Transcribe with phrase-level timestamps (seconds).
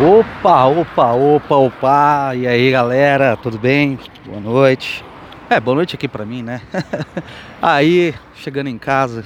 [0.00, 2.32] Opa, opa, opa, opa.
[2.34, 3.98] E aí, galera, tudo bem?
[4.24, 5.04] Boa noite.
[5.50, 6.62] É, boa noite aqui pra mim, né?
[7.60, 9.22] aí, chegando em casa,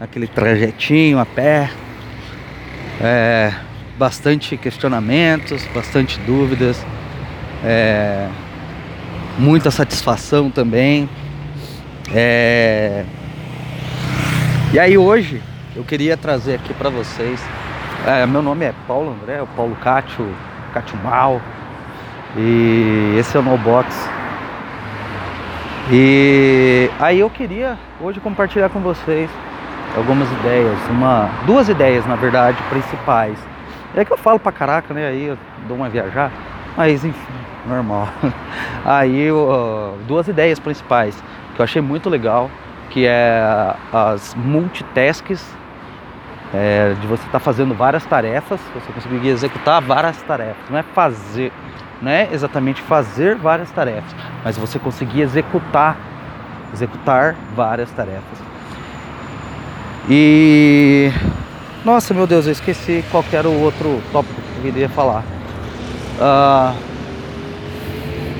[0.00, 1.70] aquele trajetinho a pé.
[3.00, 3.54] É,
[3.96, 6.84] bastante questionamentos, bastante dúvidas.
[7.64, 8.28] É,
[9.38, 11.08] muita satisfação também.
[12.12, 13.04] É,
[14.72, 15.40] e aí hoje
[15.76, 17.40] eu queria trazer aqui para vocês
[18.06, 20.28] é, meu nome é Paulo André, o Paulo Cátio,
[20.74, 21.40] Cátio Mal.
[22.36, 23.88] E esse é o No Box.
[25.90, 29.30] E aí eu queria hoje compartilhar com vocês
[29.96, 33.38] algumas ideias, uma, duas ideias na verdade principais.
[33.94, 35.06] É que eu falo pra caraca, né?
[35.08, 36.30] Aí eu dou uma viajar,
[36.76, 37.32] mas enfim,
[37.66, 38.08] normal.
[38.84, 39.28] Aí
[40.06, 41.22] duas ideias principais
[41.54, 42.50] que eu achei muito legal,
[42.90, 45.46] que é as multitasks
[46.54, 50.70] é, de você estar tá fazendo várias tarefas, você conseguir executar várias tarefas.
[50.70, 51.52] Não é fazer,
[52.00, 55.96] não é exatamente fazer várias tarefas, mas você conseguir executar,
[56.72, 58.38] executar várias tarefas.
[60.08, 61.10] E
[61.84, 65.24] nossa, meu Deus, eu esqueci qual era o outro tópico que eu queria falar.
[66.20, 66.74] Uh,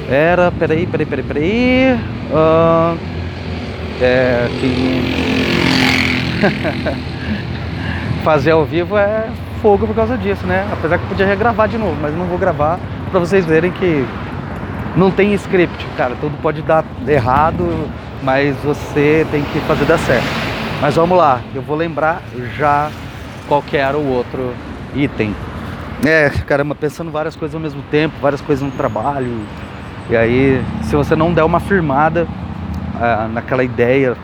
[0.08, 1.94] era, peraí, peraí, peraí, peraí.
[2.30, 2.96] Uh,
[4.00, 5.14] é que
[8.24, 9.28] fazer ao vivo é
[9.60, 10.66] fogo por causa disso, né?
[10.72, 12.80] Apesar que eu podia regravar de novo, mas não vou gravar
[13.10, 14.04] para vocês verem que
[14.96, 16.16] não tem script, cara.
[16.20, 17.88] Tudo pode dar errado,
[18.22, 20.26] mas você tem que fazer dar certo.
[20.80, 22.22] Mas vamos lá, eu vou lembrar
[22.56, 22.90] já
[23.46, 24.54] qual que era o outro
[24.94, 25.34] item.
[26.04, 29.40] É, caramba, pensando várias coisas ao mesmo tempo, várias coisas no trabalho.
[30.08, 32.26] E aí, se você não der uma firmada
[33.00, 34.16] ah, naquela ideia,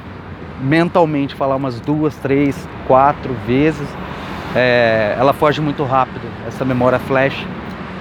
[0.61, 3.89] mentalmente falar umas duas, três, quatro vezes,
[4.55, 7.47] é, ela foge muito rápido, essa memória flash,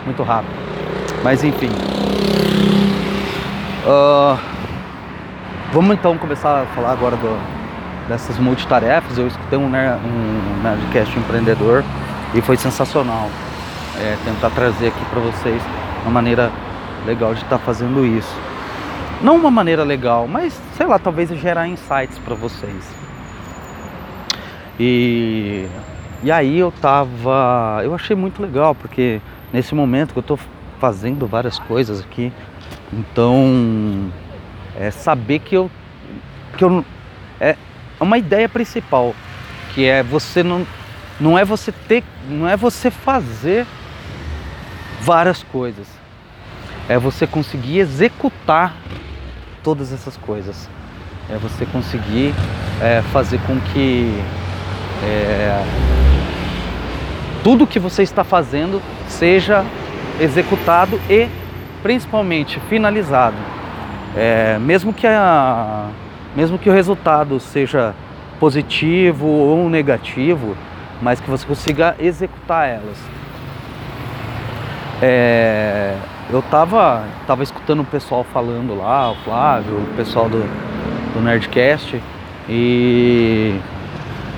[0.06, 0.54] muito rápido.
[1.24, 1.70] Mas enfim.
[3.86, 4.38] Uh,
[5.72, 7.40] vamos então começar a falar agora do,
[8.08, 9.18] dessas multitarefas.
[9.18, 11.84] Eu escutei um, um Nerdcast empreendedor
[12.34, 13.30] e foi sensacional
[14.00, 15.62] é, tentar trazer aqui para vocês
[16.04, 16.52] uma maneira
[17.06, 18.49] legal de estar tá fazendo isso
[19.22, 22.86] não uma maneira legal, mas sei lá, talvez gerar insights para vocês.
[24.80, 25.68] E,
[26.24, 29.22] e aí eu tava, eu achei muito legal porque
[29.52, 30.40] nesse momento que eu tô
[30.80, 32.32] fazendo várias coisas aqui,
[32.94, 34.10] então
[34.80, 35.70] é saber que eu
[36.58, 36.84] que eu
[37.40, 37.56] é
[38.00, 39.14] uma ideia principal,
[39.74, 40.66] que é você não
[41.20, 43.68] não é você ter, não é você fazer
[45.02, 45.88] várias coisas.
[46.88, 48.74] É você conseguir executar
[49.70, 50.68] todas essas coisas.
[51.30, 52.34] É você conseguir
[52.82, 54.20] é, fazer com que
[55.04, 55.64] é,
[57.44, 59.64] tudo que você está fazendo seja
[60.20, 61.28] executado e
[61.84, 63.38] principalmente finalizado.
[64.18, 65.86] É, mesmo, que a,
[66.36, 67.94] mesmo que o resultado seja
[68.40, 70.58] positivo ou negativo,
[71.00, 72.98] mas que você consiga executar elas.
[75.00, 75.96] É,
[76.32, 80.44] eu tava, tava escutando o pessoal falando lá, o Flávio, o pessoal do,
[81.14, 82.02] do Nerdcast,
[82.48, 83.60] e,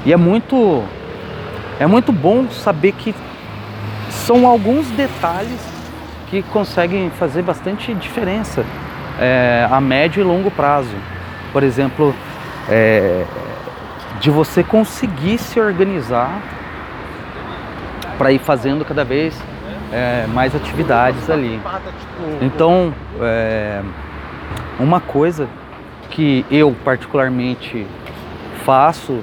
[0.06, 0.84] e é muito
[1.80, 3.16] é muito bom saber que
[4.10, 5.60] são alguns detalhes
[6.30, 8.64] que conseguem fazer bastante diferença
[9.20, 10.96] é, a médio e longo prazo.
[11.52, 12.16] Por exemplo,
[12.70, 13.26] é,
[14.20, 16.40] de você conseguir se organizar
[18.18, 19.36] para ir fazendo cada vez
[19.92, 21.60] é, mais atividades ali.
[22.42, 23.82] Então, é,
[24.80, 25.48] uma coisa
[26.10, 27.86] que eu particularmente
[28.64, 29.20] faço,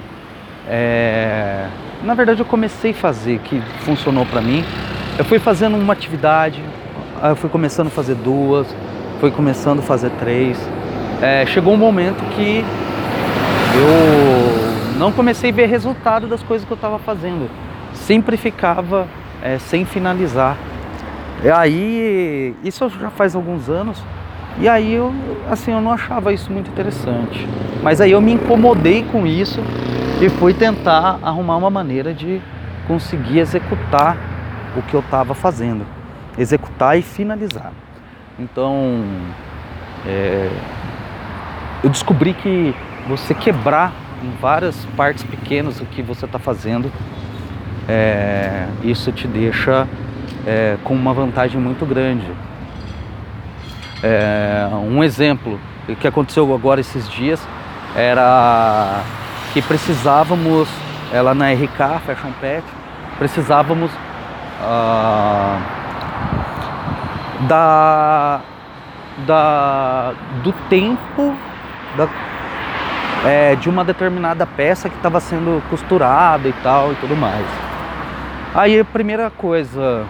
[0.66, 1.66] é,
[2.02, 4.64] na verdade eu comecei a fazer, que funcionou para mim,
[5.18, 6.62] eu fui fazendo uma atividade,
[7.22, 8.66] eu fui começando a fazer duas,
[9.20, 10.58] fui começando a fazer três.
[11.20, 12.64] É, chegou um momento que
[13.74, 17.50] eu não comecei a ver resultado das coisas que eu estava fazendo.
[17.92, 19.06] Sempre ficava
[19.42, 20.56] é, sem finalizar.
[21.42, 24.02] E aí, isso já faz alguns anos,
[24.60, 25.14] e aí eu,
[25.48, 27.46] assim, eu não achava isso muito interessante.
[27.82, 29.60] Mas aí eu me incomodei com isso
[30.20, 32.40] e fui tentar arrumar uma maneira de
[32.88, 34.16] conseguir executar
[34.76, 35.86] o que eu estava fazendo,
[36.36, 37.72] executar e finalizar.
[38.36, 39.04] Então,
[40.04, 40.50] é,
[41.84, 42.74] eu descobri que
[43.06, 43.92] você quebrar
[44.22, 46.90] em várias partes pequenas o que você está fazendo
[47.88, 49.88] é, isso te deixa
[50.46, 52.30] é, com uma vantagem muito grande.
[54.02, 55.58] É, um exemplo
[56.00, 57.40] que aconteceu agora esses dias
[57.96, 59.02] era
[59.52, 60.68] que precisávamos,
[61.12, 62.62] ela na RK, Fashion Pet,
[63.18, 63.90] precisávamos
[64.60, 65.58] uh,
[67.48, 68.40] da,
[69.26, 70.12] da,
[70.44, 71.34] do tempo
[71.96, 72.08] da,
[73.24, 77.67] é, de uma determinada peça que estava sendo costurada e tal e tudo mais.
[78.58, 80.04] Aí a primeira coisa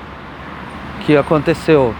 [1.04, 1.94] que aconteceu,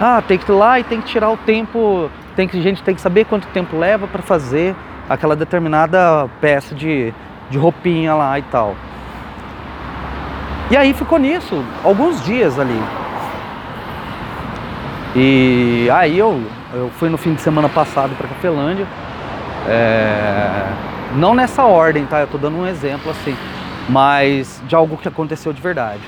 [0.00, 2.94] ah, tem que ir lá e tem que tirar o tempo, tem que gente tem
[2.94, 4.74] que saber quanto tempo leva para fazer
[5.06, 7.12] aquela determinada peça de,
[7.50, 8.74] de roupinha lá e tal.
[10.70, 12.82] E aí ficou nisso alguns dias ali.
[15.14, 16.42] E aí eu,
[16.72, 18.86] eu fui no fim de semana passado para Cafelândia.
[19.68, 20.68] É,
[21.16, 22.20] não nessa ordem, tá?
[22.20, 23.36] Eu tô dando um exemplo assim,
[23.90, 26.00] mas de algo que aconteceu de verdade.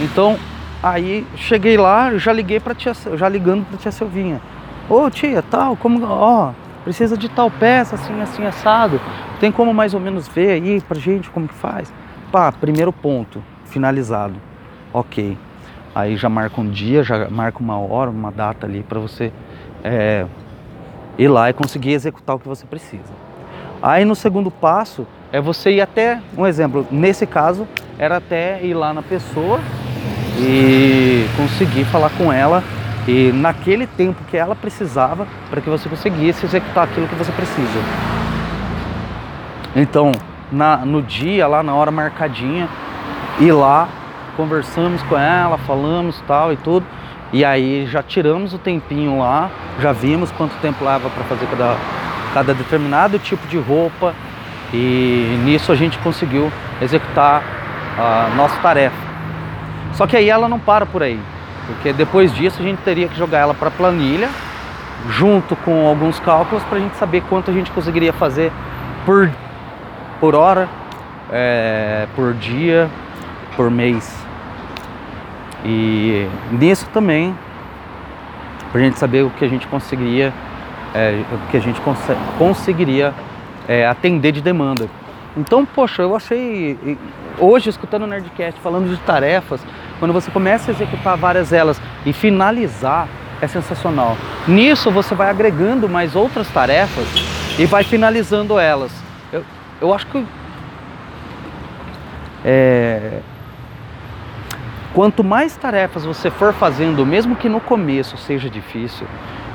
[0.00, 0.38] Então,
[0.82, 4.40] aí cheguei lá, já liguei para tia, já ligando para tia Silvinha.
[4.88, 6.52] Ô tia, tal, como, ó,
[6.82, 9.00] precisa de tal peça assim, assim assado.
[9.38, 11.92] Tem como mais ou menos ver aí pra gente como que faz?
[12.32, 14.34] Pá, primeiro ponto, finalizado.
[14.92, 15.36] OK.
[15.94, 19.32] Aí já marca um dia, já marca uma hora, uma data ali para você
[19.84, 20.24] é,
[21.18, 23.12] ir lá e conseguir executar o que você precisa.
[23.82, 27.66] Aí no segundo passo é você ir até, um exemplo, nesse caso
[27.98, 29.60] era até ir lá na pessoa
[30.38, 32.64] e conseguir falar com ela
[33.06, 37.80] e naquele tempo que ela precisava para que você conseguisse executar aquilo que você precisa.
[39.74, 40.12] Então,
[40.50, 42.68] na, no dia, lá na hora marcadinha,
[43.38, 43.88] ir lá,
[44.36, 46.84] conversamos com ela, falamos tal e tudo.
[47.32, 49.48] E aí já tiramos o tempinho lá,
[49.80, 51.76] já vimos quanto tempo leva para fazer cada,
[52.34, 54.12] cada determinado tipo de roupa
[54.72, 56.50] e nisso a gente conseguiu
[56.80, 57.42] executar
[57.98, 58.96] a nossa tarefa.
[59.94, 61.20] Só que aí ela não para por aí,
[61.66, 64.28] porque depois disso a gente teria que jogar ela para a planilha,
[65.08, 68.52] junto com alguns cálculos para a gente saber quanto a gente conseguiria fazer
[69.04, 69.30] por,
[70.20, 70.68] por hora,
[71.32, 72.88] é, por dia,
[73.56, 74.24] por mês.
[75.64, 77.34] E nisso também,
[78.70, 80.32] para a gente saber o que a gente conseguiria,
[80.94, 81.98] é, o que a gente cons
[82.38, 83.12] conseguiria
[83.70, 84.90] é, atender de demanda.
[85.36, 86.98] Então, poxa, eu achei,
[87.38, 89.64] hoje escutando o Nerdcast falando de tarefas,
[90.00, 93.06] quando você começa a executar várias delas e finalizar,
[93.40, 94.16] é sensacional.
[94.48, 97.06] Nisso você vai agregando mais outras tarefas
[97.60, 98.90] e vai finalizando elas.
[99.32, 99.44] Eu,
[99.80, 100.26] eu acho que
[102.44, 103.20] é,
[104.92, 109.06] Quanto mais tarefas você for fazendo, mesmo que no começo seja difícil,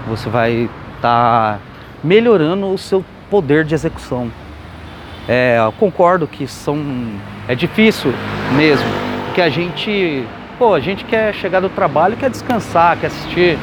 [0.08, 1.60] você vai estar tá
[2.02, 3.04] melhorando o seu
[3.36, 4.32] poder de execução.
[5.28, 6.80] É, eu concordo que são
[7.50, 8.14] é difícil
[8.56, 8.88] mesmo,
[9.34, 10.26] que a gente,
[10.58, 13.58] pô, a gente quer chegar do trabalho, quer descansar, quer assistir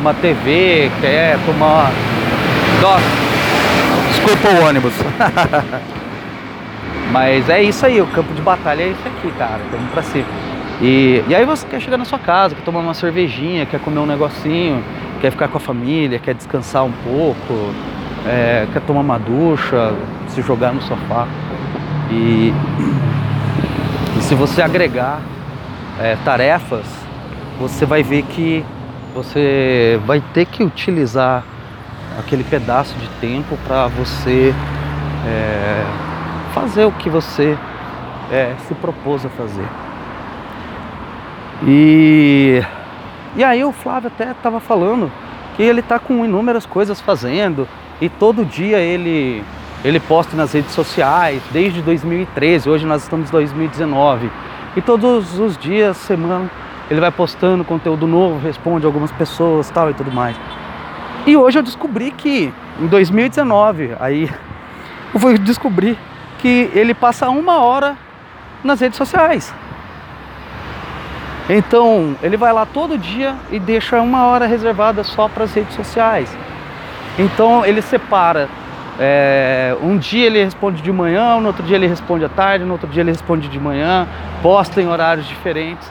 [0.00, 1.92] uma TV, quer tomar
[2.80, 3.04] Nossa,
[4.08, 4.94] desculpa o ônibus.
[7.12, 9.60] Mas é isso aí, o campo de batalha é isso aqui, cara.
[9.70, 10.24] Vamos pra cima.
[10.80, 13.98] E, e aí você quer chegar na sua casa, quer tomar uma cervejinha, quer comer
[13.98, 14.82] um negocinho,
[15.20, 17.74] quer ficar com a família, quer descansar um pouco,
[18.26, 19.94] é, quer tomar uma ducha,
[20.28, 21.26] se jogar no sofá.
[22.10, 22.52] E,
[24.16, 25.20] e se você agregar
[26.00, 26.86] é, tarefas,
[27.58, 28.64] você vai ver que
[29.14, 31.42] você vai ter que utilizar
[32.18, 34.54] aquele pedaço de tempo para você
[35.26, 35.84] é,
[36.54, 37.56] fazer o que você
[38.30, 39.66] é, se propôs a fazer.
[41.66, 42.62] E,
[43.36, 45.10] e aí o Flávio até estava falando
[45.56, 47.66] que ele está com inúmeras coisas fazendo
[48.00, 49.42] e todo dia ele,
[49.84, 54.30] ele posta nas redes sociais, desde 2013, hoje nós estamos em 2019.
[54.76, 56.50] E todos os dias, semana,
[56.90, 60.36] ele vai postando conteúdo novo, responde algumas pessoas tal e tudo mais.
[61.26, 64.30] E hoje eu descobri que em 2019, aí
[65.12, 65.98] eu fui descobrir
[66.38, 67.96] que ele passa uma hora
[68.62, 69.52] nas redes sociais.
[71.50, 75.74] Então, ele vai lá todo dia e deixa uma hora reservada só para as redes
[75.74, 76.36] sociais.
[77.18, 78.48] Então, ele separa.
[79.00, 82.72] É, um dia ele responde de manhã, no outro dia ele responde à tarde, no
[82.72, 84.08] outro dia ele responde de manhã,
[84.42, 85.90] posta em horários diferentes.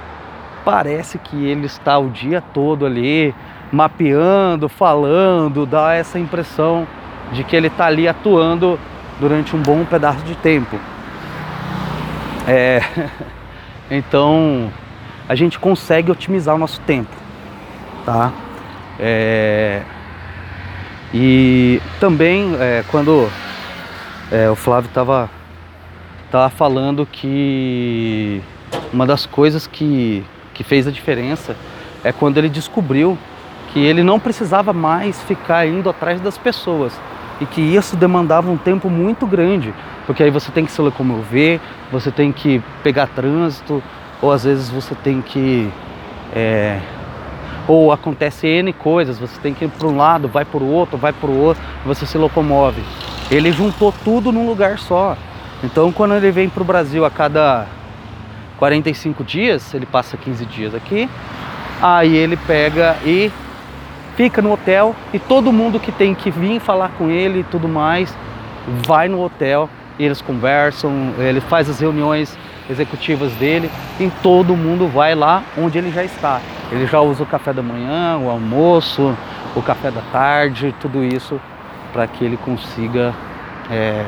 [0.66, 3.34] Parece que ele está o dia todo ali
[3.72, 6.88] mapeando, falando, dá essa impressão
[7.32, 8.80] de que ele está ali atuando
[9.20, 10.78] durante um bom pedaço de tempo.
[12.48, 12.82] É,
[13.92, 14.70] então,
[15.28, 17.16] a gente consegue otimizar o nosso tempo,
[18.06, 18.32] tá?
[19.00, 19.82] É,
[21.14, 23.30] e também é, quando
[24.32, 25.30] é, o Flávio estava
[26.30, 28.42] tava falando que
[28.92, 31.56] uma das coisas que, que fez a diferença
[32.04, 33.18] é quando ele descobriu
[33.72, 36.94] que ele não precisava mais ficar indo atrás das pessoas
[37.40, 39.74] e que isso demandava um tempo muito grande,
[40.06, 41.60] porque aí você tem que se locomover,
[41.92, 43.84] você tem que pegar trânsito,
[44.22, 45.70] ou às vezes você tem que.
[46.34, 46.80] É,
[47.68, 50.98] ou acontece N coisas, você tem que ir para um lado, vai para o outro,
[50.98, 52.82] vai para o outro, você se locomove.
[53.30, 55.18] Ele juntou tudo num lugar só.
[55.64, 57.66] Então, quando ele vem para o Brasil a cada
[58.58, 61.10] 45 dias, ele passa 15 dias aqui,
[61.82, 63.32] aí ele pega e
[64.16, 67.68] fica no hotel e todo mundo que tem que vir falar com ele e tudo
[67.68, 68.12] mais
[68.88, 69.70] vai no hotel
[70.00, 72.38] eles conversam, ele faz as reuniões
[72.70, 73.70] executivas dele
[74.00, 76.42] e todo mundo vai lá onde ele já está.
[76.72, 79.16] Ele já usa o café da manhã, o almoço,
[79.56, 81.40] o café da tarde, tudo isso
[81.94, 83.14] para que ele consiga
[83.72, 84.06] é,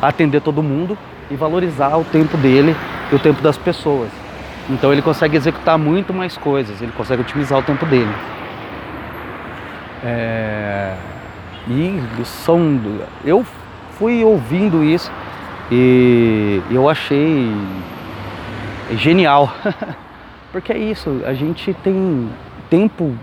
[0.00, 0.96] atender todo mundo
[1.30, 2.74] e valorizar o tempo dele
[3.10, 4.08] e o tempo das pessoas.
[4.70, 8.12] Então ele consegue executar muito mais coisas, ele consegue otimizar o tempo dele.
[10.04, 10.94] É,
[11.68, 12.80] e são.
[13.24, 13.44] Eu
[13.98, 15.10] fui ouvindo isso
[15.70, 17.52] e eu achei
[18.96, 19.52] genial.
[20.52, 22.28] Porque é isso, a gente tem
[22.70, 23.14] tempo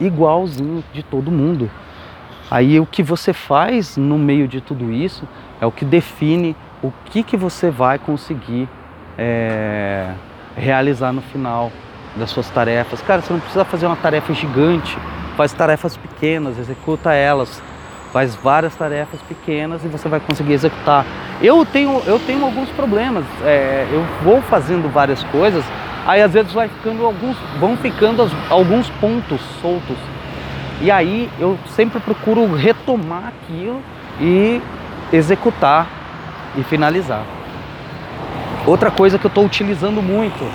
[0.00, 1.70] igualzinho de todo mundo.
[2.50, 5.26] Aí o que você faz no meio de tudo isso
[5.60, 8.68] é o que define o que, que você vai conseguir
[9.16, 10.12] é,
[10.54, 11.72] realizar no final
[12.14, 13.00] das suas tarefas.
[13.00, 14.96] Cara, você não precisa fazer uma tarefa gigante,
[15.36, 17.62] faz tarefas pequenas, executa elas,
[18.12, 21.06] faz várias tarefas pequenas e você vai conseguir executar.
[21.42, 25.64] Eu tenho, eu tenho alguns problemas, é, eu vou fazendo várias coisas,
[26.06, 29.96] aí às vezes vai ficando alguns, vão ficando alguns pontos soltos.
[30.80, 33.80] E aí eu sempre procuro retomar aquilo
[34.20, 34.60] e
[35.12, 35.86] executar
[36.56, 37.22] e finalizar.
[38.66, 40.50] Outra coisa que eu estou utilizando muito,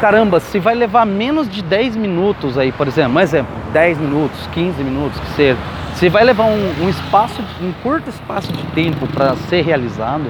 [0.00, 4.46] caramba, se vai levar menos de 10 minutos aí, por exemplo, um exemplo, 10 minutos,
[4.52, 5.58] 15 minutos, que seja,
[5.94, 10.26] se vai levar um, um espaço, um curto espaço de tempo para ser realizado,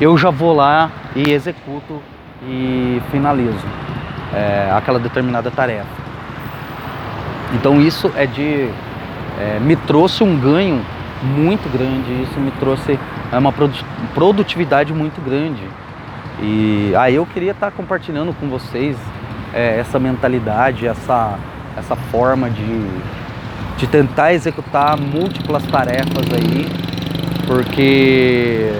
[0.00, 2.02] eu já vou lá e executo
[2.42, 3.66] e finalizo
[4.34, 5.86] é, aquela determinada tarefa.
[7.54, 8.68] Então isso é de
[9.38, 10.80] é, me trouxe um ganho
[11.22, 12.98] muito grande, isso me trouxe
[13.32, 13.52] é uma
[14.14, 15.62] produtividade muito grande.
[16.40, 18.96] E aí eu queria estar compartilhando com vocês
[19.54, 21.38] é, essa mentalidade, essa,
[21.76, 23.00] essa forma de,
[23.78, 26.68] de tentar executar múltiplas tarefas aí,
[27.46, 28.70] porque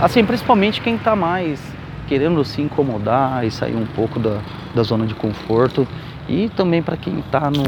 [0.00, 1.71] assim, principalmente quem está mais
[2.12, 4.42] querendo se incomodar e sair um pouco da,
[4.74, 5.88] da zona de conforto
[6.28, 7.62] e também para quem está no,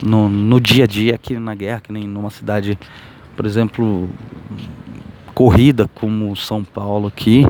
[0.00, 2.78] no, no dia a dia aqui na guerra, que nem numa cidade
[3.34, 4.08] por exemplo,
[5.34, 7.44] corrida como São Paulo aqui,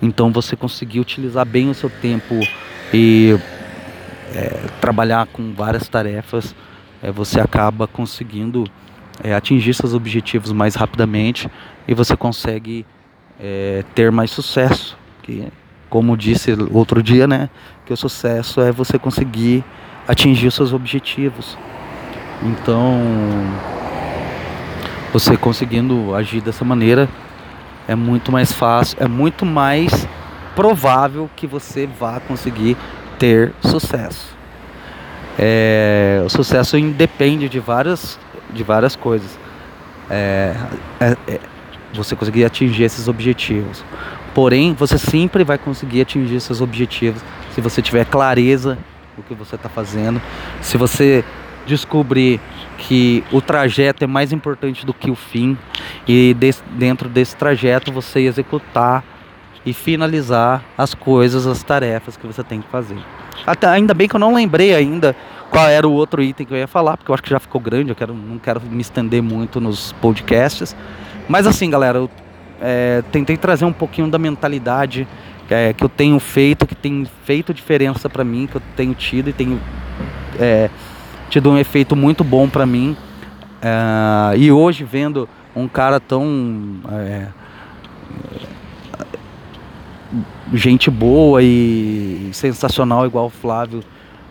[0.00, 2.40] então você conseguir utilizar bem o seu tempo
[2.92, 3.38] e
[4.34, 6.56] é, trabalhar com várias tarefas,
[7.00, 8.64] é, você acaba conseguindo
[9.22, 11.48] é, atingir seus objetivos mais rapidamente
[11.86, 12.84] e você consegue
[13.40, 14.96] é, ter mais sucesso.
[15.22, 15.48] Que,
[15.88, 17.50] como disse outro dia, né,
[17.84, 19.62] que o sucesso é você conseguir
[20.08, 21.56] atingir os seus objetivos.
[22.42, 22.98] Então,
[25.12, 27.08] você conseguindo agir dessa maneira
[27.86, 30.08] é muito mais fácil, é muito mais
[30.54, 32.76] provável que você vá conseguir
[33.18, 34.34] ter sucesso.
[35.38, 38.18] É, o sucesso independe de várias,
[38.52, 39.38] de várias coisas.
[40.10, 40.54] É,
[41.00, 41.40] é, é,
[41.92, 43.84] você conseguir atingir esses objetivos.
[44.34, 47.22] Porém, você sempre vai conseguir atingir seus objetivos
[47.54, 48.78] se você tiver clareza
[49.16, 50.20] do que você está fazendo,
[50.60, 51.24] se você
[51.66, 52.40] descobrir
[52.78, 55.56] que o trajeto é mais importante do que o fim
[56.08, 56.34] e
[56.70, 59.04] dentro desse trajeto você executar
[59.64, 62.98] e finalizar as coisas, as tarefas que você tem que fazer.
[63.46, 65.14] Até, ainda bem que eu não lembrei ainda
[65.50, 67.60] qual era o outro item que eu ia falar, porque eu acho que já ficou
[67.60, 70.74] grande, eu quero, não quero me estender muito nos podcasts.
[71.28, 72.10] Mas assim, galera, eu
[72.60, 75.06] é, tentei trazer um pouquinho da mentalidade
[75.50, 79.28] é, que eu tenho feito, que tem feito diferença para mim, que eu tenho tido
[79.28, 79.60] e tenho
[80.38, 80.70] é,
[81.28, 82.96] tido um efeito muito bom para mim.
[83.60, 87.26] É, e hoje vendo um cara tão é,
[90.52, 93.82] gente boa e sensacional igual o Flávio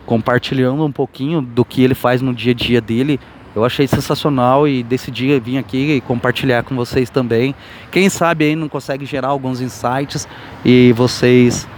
[0.04, 3.20] compartilhando um pouquinho do que ele faz no dia a dia dele
[3.54, 7.54] eu achei sensacional e decidi vir aqui e compartilhar com vocês também.
[7.90, 10.26] Quem sabe aí não consegue gerar alguns insights
[10.64, 11.68] e vocês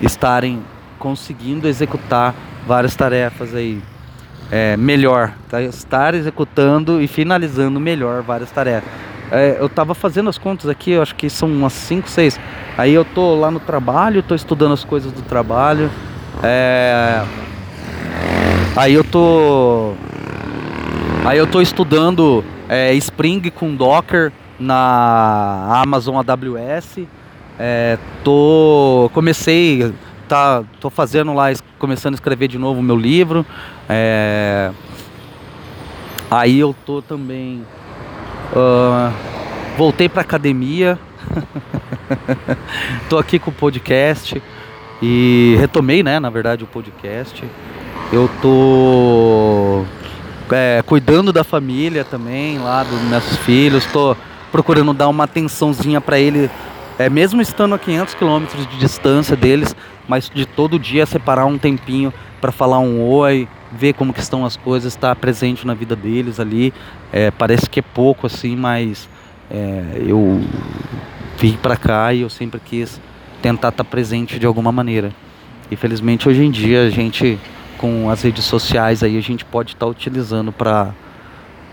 [0.00, 0.62] estarem
[0.98, 2.34] conseguindo executar
[2.66, 3.82] várias tarefas aí
[4.50, 5.62] é, melhor, tá?
[5.62, 8.90] estar executando e finalizando melhor várias tarefas.
[9.30, 12.40] É, eu estava fazendo as contas aqui, eu acho que são umas 5, 6.
[12.76, 15.88] Aí eu tô lá no trabalho, tô estudando as coisas do trabalho.
[16.42, 17.22] É,
[18.74, 19.94] aí eu tô.
[21.24, 27.06] Aí eu tô estudando é, Spring com Docker na Amazon AWS.
[27.58, 29.92] É, tô comecei
[30.30, 31.46] tá, tô fazendo lá,
[31.76, 33.44] começando a escrever de novo o meu livro.
[33.88, 34.70] É,
[36.30, 37.66] aí eu tô também.
[38.52, 39.12] Uh,
[39.76, 40.96] voltei pra academia.
[43.10, 44.40] tô aqui com o podcast.
[45.02, 47.44] E retomei, né, na verdade, o podcast.
[48.12, 49.84] Eu tô
[50.52, 53.84] é, cuidando da família também, lá dos meus filhos.
[53.86, 54.16] Tô
[54.50, 56.50] procurando dar uma atençãozinha para ele,
[56.98, 59.74] é, mesmo estando a 500 quilômetros de distância deles,
[60.08, 64.44] mas de todo dia separar um tempinho para falar um oi, ver como que estão
[64.44, 66.74] as coisas, estar presente na vida deles ali.
[67.12, 69.08] É, parece que é pouco assim, mas
[69.50, 70.40] é, eu
[71.38, 73.00] vim para cá e eu sempre quis
[73.40, 75.12] tentar estar presente de alguma maneira.
[75.70, 77.38] E felizmente hoje em dia a gente
[77.80, 80.92] com as redes sociais aí a gente pode estar utilizando para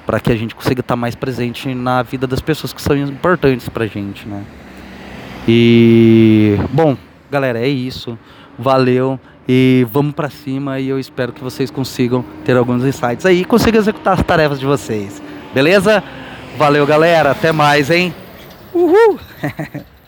[0.05, 3.67] para que a gente consiga estar mais presente na vida das pessoas que são importantes
[3.67, 4.41] para gente, né?
[5.45, 6.95] E bom,
[7.29, 8.17] galera, é isso.
[8.57, 13.41] Valeu e vamos para cima e eu espero que vocês consigam ter alguns insights aí
[13.41, 15.21] e consigam executar as tarefas de vocês.
[15.53, 16.01] Beleza?
[16.57, 17.31] Valeu, galera.
[17.31, 18.15] Até mais, hein?
[18.73, 19.19] Uhul!